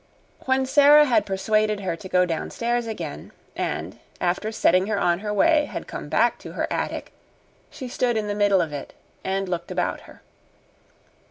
When 0.45 0.65
Sara 0.65 1.05
had 1.05 1.27
persuaded 1.27 1.81
her 1.81 1.95
to 1.95 2.09
go 2.09 2.25
downstairs 2.25 2.87
again, 2.87 3.31
and, 3.55 3.99
after 4.19 4.51
setting 4.51 4.87
her 4.87 4.97
on 4.99 5.19
her 5.19 5.31
way, 5.31 5.65
had 5.65 5.85
come 5.85 6.09
back 6.09 6.39
to 6.39 6.53
her 6.53 6.65
attic, 6.73 7.13
she 7.69 7.87
stood 7.87 8.17
in 8.17 8.25
the 8.25 8.33
middle 8.33 8.61
of 8.63 8.73
it 8.73 8.95
and 9.23 9.47
looked 9.47 9.69
about 9.69 9.99
her. 10.09 10.23